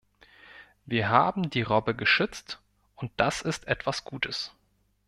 [0.87, 2.59] Wir haben die Robbe geschützt
[2.95, 4.51] und das ist etwas Gutes.